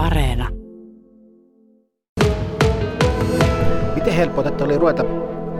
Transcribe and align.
Areena. 0.00 0.48
Miten 3.94 4.14
helppoa 4.14 4.44
että 4.48 4.64
oli 4.64 4.78
ruveta 4.78 5.04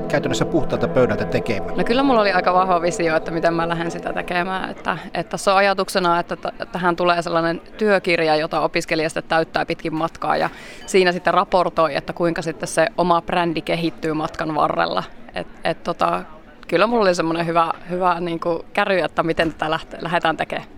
käytännössä 0.09 0.45
puhtaalta 0.45 0.89
pöydältä 0.89 1.25
tekemään? 1.25 1.77
No 1.77 1.85
kyllä 1.85 2.03
mulla 2.03 2.21
oli 2.21 2.33
aika 2.33 2.55
vahva 2.55 2.83
visio, 2.83 3.17
että 3.17 3.31
miten 3.31 3.55
mä 3.55 3.69
lähden 3.69 3.91
sitä 3.91 4.13
tekemään. 4.13 4.71
Että, 4.71 4.99
että 5.15 5.37
se 5.37 5.51
on 5.51 5.57
ajatuksena, 5.57 6.21
että 6.21 6.37
t- 6.37 6.73
tähän 6.73 6.97
tulee 6.97 7.23
sellainen 7.23 7.61
työkirja, 7.79 8.37
jota 8.37 8.61
opiskelija 8.61 9.09
sitten 9.09 9.25
täyttää 9.29 9.67
pitkin 9.67 9.95
matkaa 9.95 10.37
ja 10.37 10.51
siinä 10.87 11.13
sitten 11.13 11.35
raportoi, 11.35 11.97
että 11.97 12.13
kuinka 12.13 12.43
sitten 12.43 12.69
se 12.69 12.87
oma 12.99 13.23
brändi 13.23 13.63
kehittyy 13.63 14.13
matkan 14.13 14.55
varrella. 14.55 15.05
Et, 15.35 15.47
et 15.65 15.83
tota, 15.83 16.23
kyllä 16.69 16.87
mulla 16.87 17.03
oli 17.03 17.15
semmoinen 17.15 17.47
hyvä, 17.47 17.73
hyvä 17.91 18.21
niin 18.21 18.41
kuin 18.41 18.63
käry, 18.73 18.99
että 18.99 19.23
miten 19.23 19.53
tätä 19.53 19.71
lähte, 19.71 19.99
lähdetään 20.01 20.37
tekemään. 20.37 20.69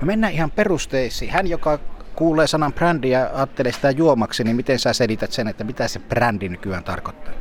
No 0.00 0.06
mennään 0.06 0.32
ihan 0.32 0.50
perusteisiin. 0.50 1.30
Hän, 1.30 1.46
joka 1.46 1.78
kuulee 2.18 2.46
sanan 2.46 2.72
brändi 2.72 3.10
ja 3.10 3.30
ajattelee 3.34 3.72
sitä 3.72 3.90
juomaksi, 3.90 4.44
niin 4.44 4.56
miten 4.56 4.78
sä 4.78 4.92
selität 4.92 5.32
sen, 5.32 5.48
että 5.48 5.64
mitä 5.64 5.88
se 5.88 5.98
brändi 5.98 6.48
nykyään 6.48 6.84
tarkoittaa? 6.84 7.34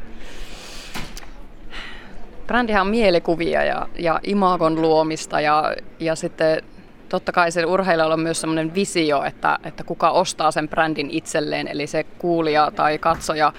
Brändihän 2.48 2.82
on 2.82 2.88
mielikuvia 2.88 3.64
ja, 3.64 3.88
ja 4.00 4.20
imagon 4.24 4.82
luomista 4.82 5.42
ja, 5.42 5.76
ja 6.00 6.16
sitten 6.16 6.62
totta 7.10 7.32
kai 7.32 7.52
se 7.52 7.66
urheilijalla 7.66 8.14
on 8.14 8.20
myös 8.20 8.42
sellainen 8.42 8.74
visio, 8.74 9.24
että, 9.24 9.60
että 9.64 9.84
kuka 9.84 10.10
ostaa 10.10 10.52
sen 10.52 10.70
brändin 10.70 11.10
itselleen, 11.12 11.68
eli 11.68 11.88
se 11.88 12.04
kuulija 12.04 12.72
tai 12.76 12.98
katsoja, 12.98 13.54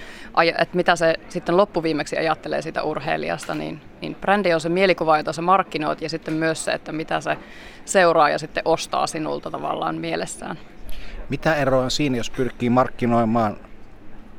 että 0.58 0.77
mitä 0.77 0.96
se 0.96 1.14
sitten 1.28 1.56
loppuviimeksi 1.56 2.19
ajattelee 2.19 2.62
siitä 2.62 2.82
urheilijasta, 2.82 3.55
niin, 3.55 3.80
niin 4.00 4.14
brändi 4.14 4.55
on 4.55 4.60
se 4.60 4.69
mielikuva, 4.69 5.16
jota 5.16 5.32
se 5.32 5.42
markkinoit 5.42 6.02
ja 6.02 6.08
sitten 6.08 6.34
myös 6.34 6.64
se, 6.64 6.72
että 6.72 6.92
mitä 6.92 7.20
se 7.20 7.38
seuraaja 7.84 8.38
sitten 8.38 8.62
ostaa 8.64 9.06
sinulta 9.06 9.50
tavallaan 9.50 9.96
mielessään. 9.96 10.58
Mitä 11.28 11.55
eroa 11.55 11.84
on 11.84 11.91
siinä, 11.91 12.16
jos 12.16 12.30
pyrkii 12.30 12.70
markkinoimaan 12.70 13.56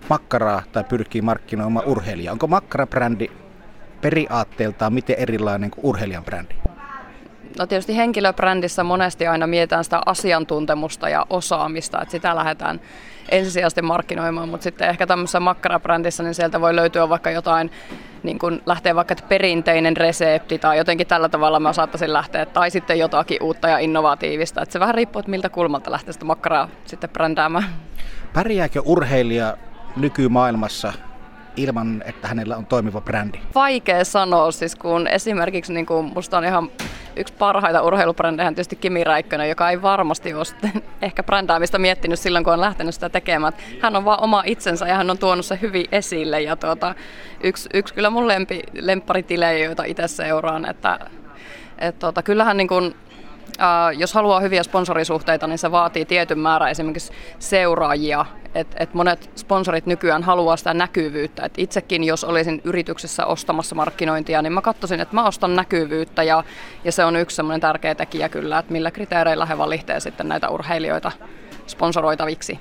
makkaraa 0.10 0.64
tai 0.72 0.84
pyrkii 0.84 1.22
markkinoimaan 1.22 1.86
urheilijaa? 1.86 2.32
Onko 2.32 2.48
makkarabrändi 2.48 3.28
periaatteeltaan 4.02 4.94
miten 4.94 5.16
erilainen 5.20 5.72
kuin 5.72 5.86
urheilijan 5.86 6.26
brändi? 6.26 6.59
No 7.58 7.68
tietysti 7.68 7.98
henkilöbrändissä 7.98 8.84
monesti 8.84 9.28
aina 9.28 9.48
mietitään 9.48 9.84
sitä 9.84 10.02
asiantuntemusta 10.06 11.10
ja 11.10 11.26
osaamista, 11.30 12.02
että 12.02 12.12
sitä 12.12 12.36
lähdetään 12.36 12.82
ensisijaisesti 13.32 13.82
markkinoimaan, 13.82 14.50
mutta 14.50 14.64
sitten 14.64 14.90
ehkä 14.90 15.08
tämmöisessä 15.08 15.40
makkarabrändissä, 15.40 16.24
niin 16.24 16.34
sieltä 16.34 16.62
voi 16.62 16.76
löytyä 16.76 17.10
vaikka 17.10 17.32
jotain, 17.32 17.72
niin 18.24 18.40
kun 18.40 18.62
lähtee 18.66 18.96
vaikka 18.96 19.16
perinteinen 19.30 19.98
resepti 19.98 20.60
tai 20.60 20.78
jotenkin 20.78 21.08
tällä 21.08 21.30
tavalla 21.30 21.60
mä 21.60 21.74
saattaisin 21.74 22.14
lähteä, 22.14 22.46
tai 22.46 22.72
sitten 22.72 23.00
jotakin 23.00 23.44
uutta 23.44 23.68
ja 23.68 23.78
innovatiivista. 23.78 24.62
Että 24.62 24.74
se 24.74 24.80
vähän 24.80 24.96
riippuu, 24.96 25.20
että 25.20 25.32
miltä 25.32 25.50
kulmalta 25.50 25.92
lähtee 25.92 26.14
sitä 26.14 26.26
makkaraa 26.26 26.70
sitten 26.86 27.10
brändäämään. 27.10 27.66
Pärjääkö 28.34 28.82
urheilija 28.86 29.58
nykymaailmassa 29.96 30.94
ilman, 31.56 32.04
että 32.06 32.28
hänellä 32.28 32.58
on 32.58 32.66
toimiva 32.66 33.02
brändi? 33.02 33.38
Vaikea 33.56 34.06
sanoa, 34.06 34.52
siis 34.52 34.76
kun 34.76 35.08
esimerkiksi 35.08 35.74
niin 35.74 35.86
kuin 35.86 36.12
musta 36.16 36.38
on 36.38 36.46
ihan 36.46 36.70
yksi 37.20 37.34
parhaita 37.34 37.82
urheilubrändejä 37.82 38.50
tietysti 38.50 38.76
Kimi 38.76 39.04
Räikkönen, 39.04 39.50
joka 39.50 39.70
ei 39.70 39.82
varmasti 39.82 40.34
ole 40.34 40.74
ehkä 41.02 41.24
brändäämistä 41.24 41.78
miettinyt 41.78 42.20
silloin, 42.20 42.44
kun 42.44 42.54
on 42.54 42.62
lähtenyt 42.62 42.94
sitä 42.94 43.10
tekemään. 43.10 43.54
Hän 43.82 43.96
on 43.96 44.06
vaan 44.06 44.24
oma 44.24 44.44
itsensä 44.46 44.88
ja 44.88 44.96
hän 44.96 45.10
on 45.10 45.18
tuonut 45.18 45.46
se 45.46 45.60
hyvin 45.62 45.86
esille. 45.92 46.42
Ja 46.42 46.56
tuota, 46.56 46.96
yksi, 47.44 47.70
yksi 47.74 47.94
kyllä 47.94 48.10
mun 48.10 48.28
lempi, 48.28 48.62
lempparitilejä, 48.74 49.66
joita 49.66 49.84
itse 49.84 50.08
seuraan, 50.08 50.70
että 50.70 51.00
et 51.78 52.00
tuota, 52.00 52.24
kyllähän 52.24 52.58
niin 52.58 52.68
kuin 52.68 52.96
Uh, 53.06 53.09
jos 53.98 54.14
haluaa 54.14 54.40
hyviä 54.40 54.64
sponsorisuhteita, 54.64 55.48
niin 55.48 55.58
se 55.58 55.72
vaatii 55.72 56.06
tietyn 56.06 56.40
määrän 56.40 56.72
esimerkiksi 56.72 57.14
seuraajia. 57.40 58.26
Et, 58.56 58.68
et 58.80 58.94
monet 58.94 59.30
sponsorit 59.36 59.86
nykyään 59.86 60.24
haluaa 60.24 60.58
sitä 60.58 60.74
näkyvyyttä. 60.74 61.46
Et 61.46 61.54
itsekin, 61.58 62.04
jos 62.04 62.24
olisin 62.24 62.62
yrityksessä 62.64 63.26
ostamassa 63.26 63.76
markkinointia, 63.76 64.42
niin 64.42 64.54
mä 64.54 64.62
katsoisin, 64.62 65.00
että 65.00 65.16
mä 65.16 65.28
ostan 65.28 65.56
näkyvyyttä 65.56 66.24
ja, 66.24 66.44
ja 66.84 66.92
se 66.92 67.06
on 67.06 67.16
yksi 67.16 67.36
semmoinen 67.36 67.62
tärkeä 67.62 67.96
tekijä 67.96 68.30
kyllä, 68.30 68.60
että 68.60 68.72
millä 68.72 68.92
kriteereillä 68.92 69.46
he 69.46 69.58
valitsevat 69.58 70.04
sitten 70.04 70.28
näitä 70.28 70.50
urheilijoita 70.50 71.12
sponsoroitaviksi 71.68 72.60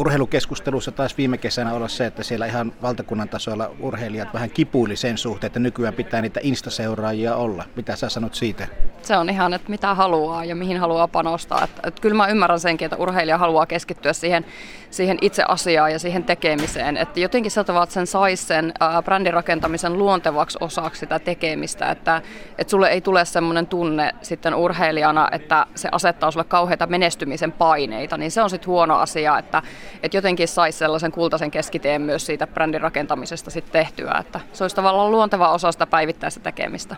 urheilukeskustelussa 0.00 0.92
taas 0.92 1.18
viime 1.18 1.38
kesänä 1.38 1.72
olla 1.72 1.88
se, 1.88 2.06
että 2.06 2.22
siellä 2.22 2.46
ihan 2.46 2.72
valtakunnan 2.82 3.28
tasolla 3.28 3.70
urheilijat 3.80 4.34
vähän 4.34 4.50
kipuili 4.50 4.96
sen 4.96 5.18
suhteen, 5.18 5.46
että 5.46 5.60
nykyään 5.60 5.94
pitää 5.94 6.22
niitä 6.22 6.40
instaseuraajia 6.42 7.36
olla. 7.36 7.64
Mitä 7.76 7.96
sä 7.96 8.08
sanot 8.08 8.34
siitä? 8.34 8.66
Se 9.02 9.16
on 9.16 9.30
ihan, 9.30 9.54
että 9.54 9.70
mitä 9.70 9.94
haluaa 9.94 10.44
ja 10.44 10.54
mihin 10.54 10.80
haluaa 10.80 11.08
panostaa. 11.08 11.64
Että, 11.64 11.80
että 11.88 12.00
kyllä 12.00 12.14
mä 12.14 12.28
ymmärrän 12.28 12.60
senkin, 12.60 12.86
että 12.86 12.96
urheilija 12.96 13.38
haluaa 13.38 13.66
keskittyä 13.66 14.12
siihen, 14.12 14.44
siihen 14.90 15.18
itse 15.20 15.44
asiaan 15.48 15.92
ja 15.92 15.98
siihen 15.98 16.24
tekemiseen. 16.24 16.96
Että 16.96 17.20
jotenkin 17.20 17.50
sä 17.50 17.64
tavalla, 17.64 17.84
että 17.84 17.94
sen 17.94 18.06
saisi 18.06 18.44
sen 18.44 18.74
brändin 19.04 19.32
rakentamisen 19.32 19.98
luontevaksi 19.98 20.58
osaksi 20.60 21.00
sitä 21.00 21.18
tekemistä. 21.18 21.90
Että, 21.90 22.22
että 22.58 22.70
sulle 22.70 22.88
ei 22.88 23.00
tule 23.00 23.24
semmoinen 23.24 23.66
tunne 23.66 24.12
sitten 24.22 24.54
urheilijana, 24.54 25.28
että 25.32 25.66
se 25.74 25.88
asettaa 25.92 26.30
sulle 26.30 26.44
kauheita 26.44 26.86
menestymisen 26.86 27.52
paineita. 27.52 28.16
Niin 28.16 28.30
se 28.30 28.42
on 28.42 28.50
sitten 28.50 28.66
huono 28.66 28.96
asia, 28.96 29.38
että 29.38 29.62
että 30.02 30.16
jotenkin 30.16 30.48
saisi 30.48 30.78
sellaisen 30.78 31.12
kultaisen 31.12 31.50
keskiteen 31.50 32.02
myös 32.02 32.26
siitä 32.26 32.46
brändin 32.46 32.80
rakentamisesta 32.80 33.50
sitten 33.50 33.72
tehtyä, 33.72 34.14
että 34.20 34.40
se 34.52 34.64
olisi 34.64 34.76
tavallaan 34.76 35.10
luonteva 35.10 35.52
osa 35.52 35.72
sitä 35.72 35.86
päivittäistä 35.86 36.40
tekemistä. 36.40 36.96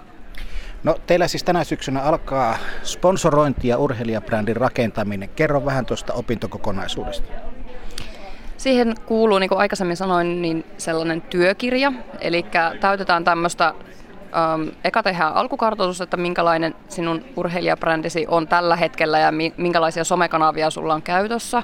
No 0.84 0.96
teillä 1.06 1.28
siis 1.28 1.44
tänä 1.44 1.64
syksynä 1.64 2.02
alkaa 2.02 2.58
sponsorointi 2.82 3.68
ja 3.68 3.78
urheilijabrändin 3.78 4.56
rakentaminen. 4.56 5.28
Kerro 5.28 5.64
vähän 5.64 5.86
tuosta 5.86 6.12
opintokokonaisuudesta. 6.12 7.49
Siihen 8.60 8.94
kuuluu, 9.06 9.38
niin 9.38 9.48
kuin 9.48 9.58
aikaisemmin 9.58 9.96
sanoin, 9.96 10.42
niin 10.42 10.64
sellainen 10.78 11.22
työkirja, 11.22 11.92
eli 12.20 12.44
täytetään 12.80 13.24
tämmöistä 13.24 13.74
Um, 14.54 14.70
eka 14.84 15.02
tehdään 15.02 15.34
alkukartoitus, 15.34 16.00
että 16.00 16.16
minkälainen 16.16 16.74
sinun 16.88 17.24
urheilijabrändisi 17.36 18.26
on 18.28 18.48
tällä 18.48 18.76
hetkellä 18.76 19.18
ja 19.18 19.32
mi- 19.32 19.54
minkälaisia 19.56 20.04
somekanavia 20.04 20.70
sulla 20.70 20.94
on 20.94 21.02
käytössä. 21.02 21.62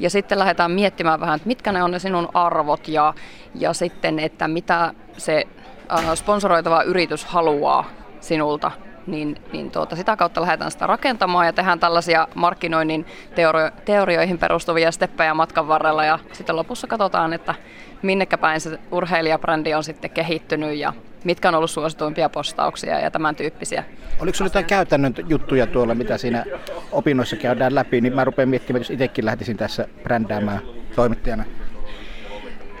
Ja 0.00 0.10
sitten 0.10 0.38
lähdetään 0.38 0.70
miettimään 0.70 1.20
vähän, 1.20 1.36
että 1.36 1.48
mitkä 1.48 1.72
ne 1.72 1.82
on 1.82 1.90
ne 1.90 1.98
sinun 1.98 2.28
arvot 2.34 2.88
ja, 2.88 3.14
ja 3.54 3.72
sitten, 3.72 4.18
että 4.18 4.48
mitä 4.48 4.94
se 5.16 5.44
uh, 5.92 6.14
sponsoroitava 6.14 6.82
yritys 6.82 7.24
haluaa 7.24 7.84
sinulta 8.20 8.70
niin, 9.06 9.36
niin 9.52 9.70
tuota, 9.70 9.96
sitä 9.96 10.16
kautta 10.16 10.40
lähdetään 10.40 10.70
sitä 10.70 10.86
rakentamaan 10.86 11.46
ja 11.46 11.52
tehdään 11.52 11.80
tällaisia 11.80 12.28
markkinoinnin 12.34 13.06
teorio- 13.34 13.70
teorioihin 13.84 14.38
perustuvia 14.38 14.92
steppejä 14.92 15.34
matkan 15.34 15.68
varrella 15.68 16.04
ja 16.04 16.18
sitten 16.32 16.56
lopussa 16.56 16.86
katsotaan, 16.86 17.32
että 17.32 17.54
minnekä 18.02 18.38
päin 18.38 18.60
se 18.60 18.78
urheilijabrändi 18.90 19.74
on 19.74 19.84
sitten 19.84 20.10
kehittynyt 20.10 20.78
ja 20.78 20.92
mitkä 21.24 21.48
on 21.48 21.54
ollut 21.54 21.70
suosituimpia 21.70 22.28
postauksia 22.28 23.00
ja 23.00 23.10
tämän 23.10 23.36
tyyppisiä. 23.36 23.84
Oliko 24.20 24.36
sinulla 24.36 24.48
jotain 24.48 24.64
käytännön 24.64 25.14
juttuja 25.28 25.66
tuolla, 25.66 25.94
mitä 25.94 26.18
siinä 26.18 26.44
opinnoissa 26.92 27.36
käydään 27.36 27.74
läpi, 27.74 28.00
niin 28.00 28.14
mä 28.14 28.24
rupean 28.24 28.48
miettimään, 28.48 28.80
jos 28.80 28.90
itsekin 28.90 29.24
lähtisin 29.24 29.56
tässä 29.56 29.88
brändäämään 30.02 30.60
toimittajana. 30.96 31.44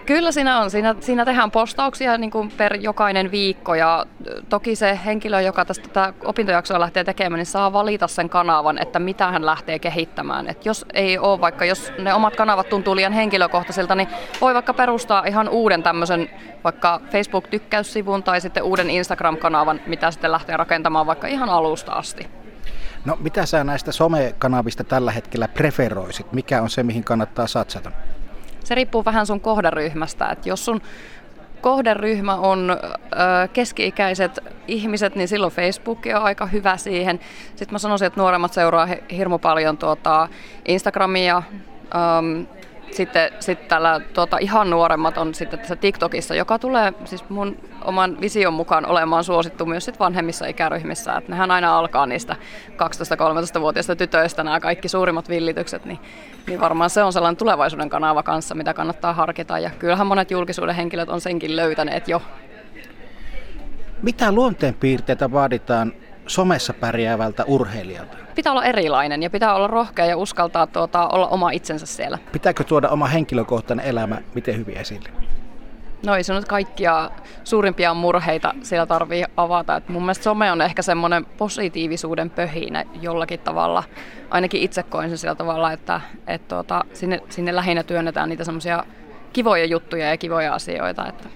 Kyllä 0.06 0.32
siinä 0.32 0.60
on. 0.60 0.70
Siinä, 0.70 0.94
siinä 1.00 1.24
tehdään 1.24 1.50
postauksia 1.50 2.18
niin 2.18 2.30
kuin 2.30 2.52
per 2.56 2.76
jokainen 2.76 3.30
viikko 3.30 3.74
ja 3.74 4.06
toki 4.48 4.76
se 4.76 4.98
henkilö, 5.04 5.40
joka 5.40 5.64
tästä 5.64 5.88
tätä 5.88 6.12
opintojaksoa 6.24 6.80
lähtee 6.80 7.04
tekemään, 7.04 7.38
niin 7.38 7.46
saa 7.46 7.72
valita 7.72 8.08
sen 8.08 8.28
kanavan, 8.28 8.82
että 8.82 8.98
mitä 8.98 9.30
hän 9.30 9.46
lähtee 9.46 9.78
kehittämään. 9.78 10.48
Et 10.48 10.66
jos 10.66 10.86
ei 10.94 11.18
ole 11.18 11.40
vaikka, 11.40 11.64
jos 11.64 11.92
ne 11.98 12.14
omat 12.14 12.36
kanavat 12.36 12.68
tuntuu 12.68 12.96
liian 12.96 13.12
henkilökohtaisilta, 13.12 13.94
niin 13.94 14.08
voi 14.40 14.54
vaikka 14.54 14.74
perustaa 14.74 15.24
ihan 15.26 15.48
uuden 15.48 15.82
tämmöisen 15.82 16.30
vaikka 16.64 17.00
Facebook-tykkäyssivun 17.10 18.22
tai 18.22 18.40
sitten 18.40 18.62
uuden 18.62 18.90
Instagram-kanavan, 18.90 19.80
mitä 19.86 20.10
sitten 20.10 20.32
lähtee 20.32 20.56
rakentamaan 20.56 21.06
vaikka 21.06 21.26
ihan 21.26 21.48
alusta 21.48 21.92
asti. 21.92 22.28
No 23.04 23.16
mitä 23.20 23.46
sä 23.46 23.64
näistä 23.64 23.92
somekanavista 23.92 24.84
tällä 24.84 25.12
hetkellä 25.12 25.48
preferoisit? 25.48 26.32
Mikä 26.32 26.62
on 26.62 26.70
se, 26.70 26.82
mihin 26.82 27.04
kannattaa 27.04 27.46
satsata? 27.46 27.92
Se 28.64 28.74
riippuu 28.74 29.04
vähän 29.04 29.26
sun 29.26 29.40
kohderyhmästä. 29.40 30.28
Että 30.28 30.48
jos 30.48 30.64
sun 30.64 30.80
kohderyhmä 31.60 32.34
on 32.34 32.70
ö, 32.70 33.48
keski-ikäiset 33.52 34.38
ihmiset, 34.68 35.16
niin 35.16 35.28
silloin 35.28 35.52
Facebook 35.52 35.98
on 36.16 36.22
aika 36.22 36.46
hyvä 36.46 36.76
siihen. 36.76 37.20
Sitten 37.48 37.74
mä 37.74 37.78
sanoisin, 37.78 38.06
että 38.06 38.20
nuoremmat 38.20 38.52
seuraa 38.52 38.88
hirmu 39.16 39.38
paljon 39.38 39.78
tuota 39.78 40.28
Instagramia, 40.68 41.42
um, 42.18 42.46
sitten, 42.90 43.32
sitten 43.40 43.68
tällä 43.68 44.00
tuota, 44.14 44.38
ihan 44.40 44.70
nuoremmat 44.70 45.18
on 45.18 45.34
sitten 45.34 45.58
tässä 45.58 45.76
TikTokissa, 45.76 46.34
joka 46.34 46.58
tulee 46.58 46.92
siis 47.04 47.28
mun 47.28 47.56
oman 47.84 48.20
vision 48.20 48.52
mukaan 48.54 48.86
olemaan 48.86 49.24
suosittu 49.24 49.66
myös 49.66 49.84
sit 49.84 50.00
vanhemmissa 50.00 50.46
ikäryhmissä. 50.46 51.16
Et 51.16 51.28
nehän 51.28 51.50
aina 51.50 51.78
alkaa 51.78 52.06
niistä 52.06 52.36
12-13-vuotiaista 52.70 53.96
tytöistä 53.96 54.44
nämä 54.44 54.60
kaikki 54.60 54.88
suurimmat 54.88 55.28
villitykset, 55.28 55.84
niin, 55.84 55.98
niin 56.46 56.60
varmaan 56.60 56.90
se 56.90 57.02
on 57.02 57.12
sellainen 57.12 57.36
tulevaisuuden 57.36 57.90
kanava 57.90 58.22
kanssa, 58.22 58.54
mitä 58.54 58.74
kannattaa 58.74 59.12
harkita. 59.12 59.58
Ja 59.58 59.70
kyllähän 59.78 60.06
monet 60.06 60.30
julkisuuden 60.30 60.74
henkilöt 60.74 61.08
on 61.08 61.20
senkin 61.20 61.56
löytäneet 61.56 62.08
jo. 62.08 62.22
Mitä 64.02 64.32
luonteenpiirteitä 64.32 65.32
vaaditaan 65.32 65.92
somessa 66.26 66.72
pärjäävältä 66.72 67.44
urheilijalta? 67.46 68.16
Pitää 68.34 68.52
olla 68.52 68.64
erilainen 68.64 69.22
ja 69.22 69.30
pitää 69.30 69.54
olla 69.54 69.66
rohkea 69.66 70.06
ja 70.06 70.16
uskaltaa 70.16 70.66
tuota, 70.66 71.08
olla 71.08 71.28
oma 71.28 71.50
itsensä 71.50 71.86
siellä. 71.86 72.18
Pitääkö 72.32 72.64
tuoda 72.64 72.88
oma 72.88 73.06
henkilökohtainen 73.06 73.86
elämä 73.86 74.18
miten 74.34 74.56
hyvin 74.56 74.76
esille? 74.76 75.08
No 76.06 76.14
ei 76.14 76.24
se 76.24 76.34
nyt 76.34 76.44
kaikkia 76.44 77.10
suurimpia 77.44 77.94
murheita 77.94 78.54
siellä 78.62 78.86
tarvii 78.86 79.24
avata. 79.36 79.76
Et 79.76 79.88
mun 79.88 80.02
mielestä 80.02 80.24
some 80.24 80.52
on 80.52 80.60
ehkä 80.60 80.82
semmoinen 80.82 81.24
positiivisuuden 81.24 82.30
pöhinä 82.30 82.84
jollakin 83.00 83.40
tavalla. 83.40 83.84
Ainakin 84.30 84.62
itse 84.62 84.82
koen 84.82 85.08
sen 85.08 85.18
sillä 85.18 85.34
tavalla, 85.34 85.72
että 85.72 86.00
et 86.26 86.48
tuota, 86.48 86.84
sinne, 86.92 87.20
sinne 87.28 87.54
lähinnä 87.54 87.82
työnnetään 87.82 88.28
niitä 88.28 88.44
semmoisia 88.44 88.84
kivoja 89.32 89.64
juttuja 89.64 90.08
ja 90.08 90.16
kivoja 90.16 90.54
asioita. 90.54 91.08
Että. 91.08 91.28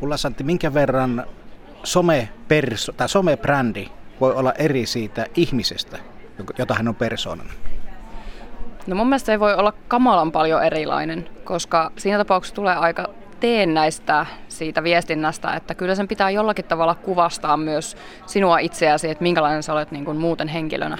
Ulla 0.00 0.16
Santti, 0.16 0.44
minkä 0.44 0.74
verran 0.74 1.26
some 1.84 2.28
perso, 2.48 2.92
tai 2.92 3.08
somebrändi 3.08 3.90
voi 4.20 4.34
olla 4.34 4.52
eri 4.52 4.86
siitä 4.86 5.26
ihmisestä, 5.36 5.98
jota 6.58 6.74
hän 6.74 6.88
on 6.88 6.94
persoonana? 6.94 7.50
No 8.86 8.96
mun 8.96 9.06
mielestä 9.08 9.26
se 9.26 9.32
ei 9.32 9.40
voi 9.40 9.54
olla 9.54 9.72
kamalan 9.88 10.32
paljon 10.32 10.64
erilainen, 10.64 11.28
koska 11.44 11.92
siinä 11.96 12.18
tapauksessa 12.18 12.54
tulee 12.54 12.74
aika 12.74 13.08
teennäistä 13.40 14.26
siitä 14.48 14.82
viestinnästä, 14.82 15.54
että 15.54 15.74
kyllä 15.74 15.94
sen 15.94 16.08
pitää 16.08 16.30
jollakin 16.30 16.64
tavalla 16.64 16.94
kuvastaa 16.94 17.56
myös 17.56 17.96
sinua 18.26 18.58
itseäsi, 18.58 19.10
että 19.10 19.22
minkälainen 19.22 19.62
sä 19.62 19.72
olet 19.72 19.90
niin 19.90 20.04
kuin 20.04 20.16
muuten 20.16 20.48
henkilönä. 20.48 20.98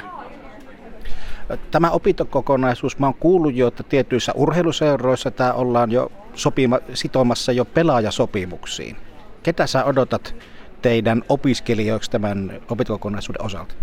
Tämä 1.70 1.90
opintokokonaisuus, 1.90 2.99
mä 2.99 3.06
oon 3.06 3.14
kuullut 3.14 3.55
jo, 3.55 3.69
että 3.69 3.82
tietyissä 3.82 4.32
urheiluseuroissa 4.34 5.31
tämä 5.31 5.52
ollaan 5.52 5.90
jo 5.90 6.12
sopima, 6.34 6.78
sitomassa 6.94 7.52
jo 7.52 7.64
pelaajasopimuksiin. 7.64 8.96
Ketä 9.43 9.67
sä 9.67 9.84
odotat 9.84 10.34
teidän 10.82 11.23
opiskelijoiksi 11.29 12.11
tämän 12.11 12.61
opintokokonaisuuden 12.71 13.44
osalta? 13.44 13.75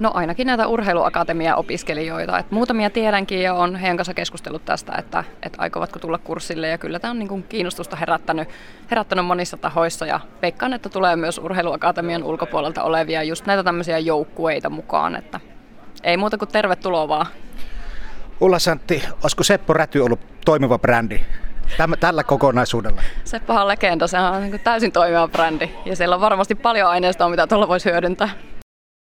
No 0.00 0.10
ainakin 0.14 0.46
näitä 0.46 0.66
urheiluakatemia-opiskelijoita. 0.66 2.38
Et 2.38 2.50
muutamia 2.50 2.90
tiedänkin 2.90 3.42
ja 3.42 3.54
on 3.54 3.76
heidän 3.76 3.96
kanssa 3.96 4.14
keskustellut 4.14 4.64
tästä, 4.64 4.92
että, 4.98 5.24
että 5.42 5.62
aikovatko 5.62 5.98
tulla 5.98 6.18
kurssille. 6.18 6.68
Ja 6.68 6.78
kyllä 6.78 6.98
tämä 6.98 7.10
on 7.10 7.18
niin 7.18 7.28
kuin 7.28 7.42
kiinnostusta 7.42 7.96
herättänyt, 7.96 8.48
herättänyt 8.90 9.26
monissa 9.26 9.56
tahoissa 9.56 10.06
ja 10.06 10.20
veikkaan, 10.42 10.72
että 10.72 10.88
tulee 10.88 11.16
myös 11.16 11.38
urheiluakatemian 11.38 12.22
ulkopuolelta 12.22 12.82
olevia 12.82 13.22
just 13.22 13.46
näitä 13.46 13.64
tämmöisiä 13.64 13.98
joukkueita 13.98 14.70
mukaan. 14.70 15.16
Että 15.16 15.40
ei 16.02 16.16
muuta 16.16 16.38
kuin 16.38 16.48
tervetuloa 16.48 17.08
vaan. 17.08 17.26
Ulla 18.40 18.58
Santti, 18.58 19.02
olisiko 19.22 19.42
Seppo 19.42 19.72
Räty 19.72 20.00
ollut 20.00 20.20
toimiva 20.44 20.78
brändi 20.78 21.20
Täm, 21.76 21.92
tällä 22.00 22.24
kokonaisuudella? 22.24 23.02
Seppohan 23.24 23.68
legenda, 23.68 24.06
se 24.06 24.18
on 24.18 24.42
niin 24.42 24.60
täysin 24.60 24.92
toimiva 24.92 25.28
brändi 25.28 25.70
ja 25.84 25.96
siellä 25.96 26.14
on 26.14 26.20
varmasti 26.20 26.54
paljon 26.54 26.88
aineistoa, 26.88 27.28
mitä 27.28 27.46
tuolla 27.46 27.68
voisi 27.68 27.90
hyödyntää. 27.90 28.28